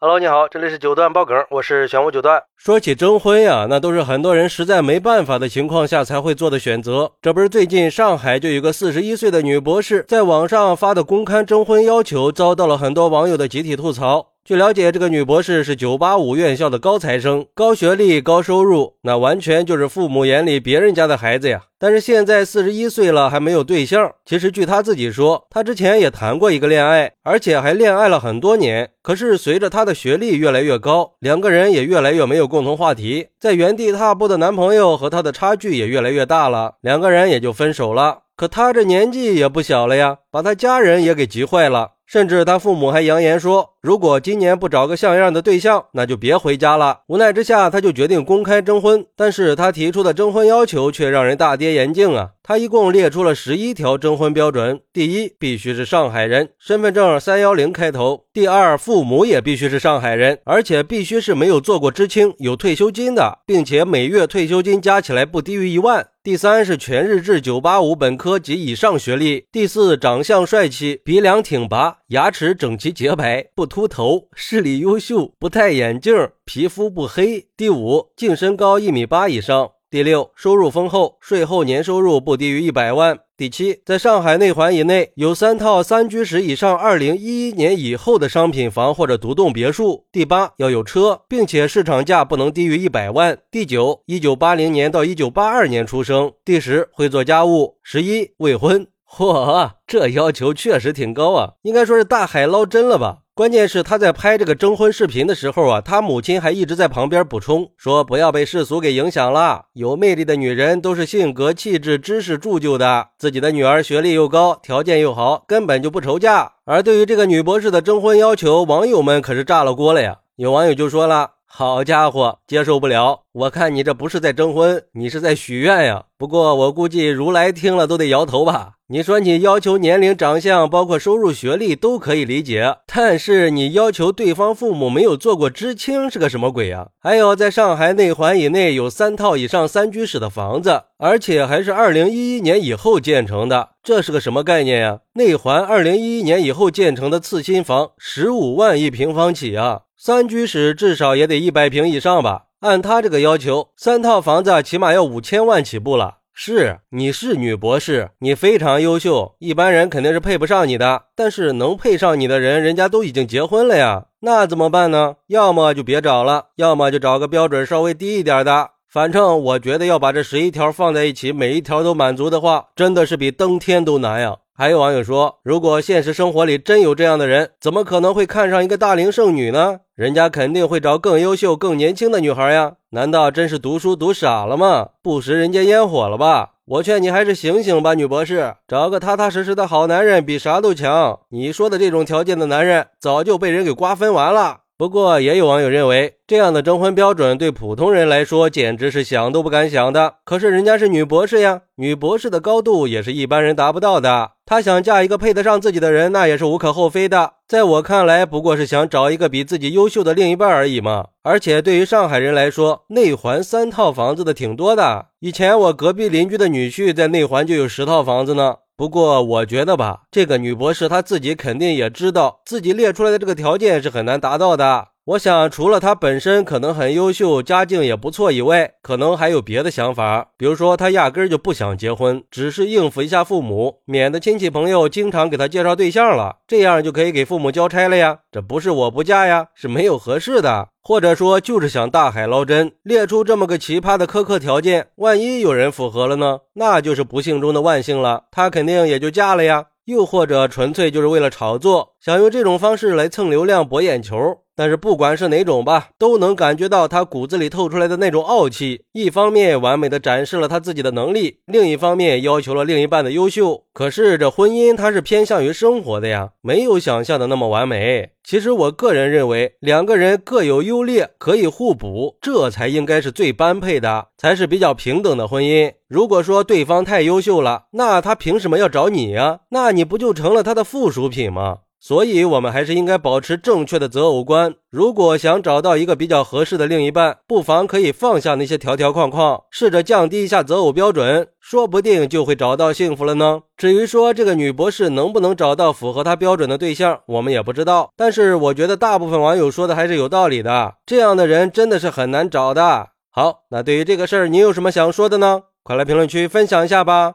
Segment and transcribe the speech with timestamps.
[0.00, 2.40] Hello，你好，这里是九段爆梗，我是玄武九段。
[2.56, 7.10] 说起征婚呀，那都是很多人实在没办法的情况下才会做的选择。
[7.20, 14.34] 这不是最近上海就有个四十一岁的女博士在网上发的公开征婚要求，遭到了很多网友的集体吐槽。
[14.48, 21.64] 据了解，这个女博士是985院校的高材生，高学历、高收入，那完全就是父母眼里别人家的孩子呀。
[21.78, 24.10] 但是现在四十一岁了，还没有对象。
[24.24, 28.88] 其实据她自己说，她之前也谈过一个恋爱，而且还恋爱了很多年。
[29.02, 38.20] 可是随着她的学历越来越高，两个人也越来越没有共同话题，在原地踏步的男朋友和她的差距也越来越大了，两个人也就分手了。
[38.34, 41.97] 可她这年纪也不小了呀，把她家人也给急坏了。
[42.08, 47.00] 甚至他父母还扬言说，如果今年不找个像样的对象，那就别回家了。
[47.08, 49.04] 无奈之下，他就决定公开征婚。
[49.14, 52.30] 但是他提出的征婚要求却让人大跌眼镜啊！
[52.42, 79.70] 他一共列出了十一条征婚标准：第一，必须是上海人，身份证三幺零开头；第二，父母也必须是上海人，而且必须是没有做过知青、有退休金的，并且每月退休金加起来不低于一万；第三是全日制985本科及以上学历；第四，长相帅气，鼻梁挺拔，牙齿整齐洁白，不秃头，视力优秀，不戴眼镜，皮肤不黑；第五，净身高一米八以上。
[79.90, 83.20] 第六，收入丰厚，税后年收入不低于一百万。
[83.38, 90.04] 第七，在上海内环以内有三套三居室以上，二零一一年以后的商品房或者独栋别墅。
[90.12, 93.38] 第八，要有车，并且市场价不能低于一百万。
[93.50, 96.32] 第九，一九八零年到一九八二年出生。
[96.44, 97.78] 第十，会做家务。
[97.82, 98.86] 十一，未婚。
[99.10, 103.20] 嚯，这要求确实挺高啊，应该说是大海捞针了吧。
[103.38, 113.10] 关键是他在拍这个征婚视频的时候啊，他母亲还一直在旁边补充说：“不要被世俗给影响了，有魅力的女人都是性格、气质、知识铸就的。
[113.16, 120.16] 自己的女儿学历又高，条件又好，根本就不愁嫁。”而对于这个女博士的征婚要求，网友们可是炸了锅了呀！
[120.34, 123.22] 有网友就说了：“好家伙，接受不了！
[123.32, 128.72] 我看你这不是在征婚，你是在许愿呀。”不过我估计如来听了都得摇头吧。
[128.88, 136.88] 你说你要求年龄、长相，包括收入、学历都可以理解，但是你要求对方父母没有做过知青是个什么鬼呀？
[137.00, 145.00] 还有在上海内环以内有三套以上三居室的房子，而且还是二零一一年以后建成的，这是个什么概念呀？
[145.14, 152.44] 内环二零一一年以后建成的次新房，十五万一平方起啊，三居室至少也得一百平以上吧？
[152.60, 156.18] 按他这个要求，三套房子起码要五千万起步了。
[156.32, 161.06] 是，你是女博士，你非常优秀，一般人肯定是配不上你的。
[161.16, 165.16] 但是能配上你的人，人家都已经结婚了呀，那怎么办呢？
[165.26, 168.70] 要么就别找了，要么就找个标准稍微低一点的。
[168.88, 174.36] 反正我觉得要把这十一条放在一起，每一条都满足的话，真的是比登天都难呀。
[174.60, 179.78] 还有网友说，如果现实生活里真有这样的人，怎么可能会看上一个大龄剩女呢？
[179.94, 182.72] 人家肯定会找更优秀、更年轻的女孩呀！
[182.90, 184.88] 难道真是读书读傻了吗？
[185.00, 186.54] 不食人间烟火了吧？
[186.64, 191.20] 我劝你还是醒醒吧，女博士，找个踏踏实实的好男人比啥都强。
[191.28, 194.62] 你说的这种条件的男人，早就被人给瓜分完了。
[194.78, 200.14] 不过，也有网友认为，这样的征婚标准对普通人来说简直是想都不敢想的。
[200.24, 204.30] 可是人家是女博士呀，女博士的高度也是一般人达不到的。
[204.46, 207.32] 她想嫁一个配得上自己的人，那也是无可厚非的。
[207.48, 211.06] 在我看来，不过是想找一个比自己优秀的另一半而已嘛。
[211.24, 215.06] 而且对于上海人来说，内环三套房子的挺多的。
[215.18, 218.58] 以前我隔壁邻居的女婿在内环就有十套房子呢。
[218.78, 224.90] 不过我觉得吧，这个女博士她自己肯定也知道自己列出来的这个条件是很难达到的。
[225.08, 230.32] 我想，除了他本身可能很优秀，家境也不错以外，可能还有别的想法。
[230.36, 238.18] 比如说，他压根儿就不想结婚，只是应付一下父母，免得亲戚朋友经常给他介绍对象了，这样就可以给父母交差了呀。
[238.30, 244.88] 这不是我不嫁呀，是没有合适的，或者说就是想大海捞针，列出这么个奇葩的苛刻条件。
[244.96, 246.40] 万一有人符合了呢？
[246.56, 249.68] 那就是不幸中的万幸了，他肯定也就嫁了呀。
[249.86, 254.16] 又或者纯粹就是为了炒作，想用这种方式来蹭流量、博眼球。
[254.58, 258.82] 但是不管是哪种吧，都能感觉到他骨子里透出来的那种傲气。
[258.90, 263.62] 一方面完美的展示了他自己的能力，另一方面要求了另一半的优秀。
[263.72, 268.10] 可是这婚姻它是偏向于生活的呀，没有想象的那么完美。
[268.24, 275.72] 其实我个人认为，两个人各有优劣，可以互补，这才应该是最般配的，才是比较平等的婚姻。
[275.86, 279.42] 如果说对方太优秀了，那他凭什么要找你呀？
[279.50, 281.58] 那你不就成了他的附属品吗？
[281.80, 284.54] 所以，我们还是应该保持正确的择偶观。
[284.68, 293.42] 如果想找到一个比较合适的另一半，不妨可以放下那些条条框框，试着降低一下择偶标准，说不定就会找到幸福了呢。
[293.56, 297.90] 至于说这个女博士能不能找到符合她标准的对象，我们也不知道。
[297.96, 302.88] 但是，我觉得大部分网友说的还是有道理的，这样的人真的是很难找的。
[303.10, 305.42] 好，那对于这个事儿，你有什么想说的呢？
[305.62, 307.14] 快来评论区分享一下吧！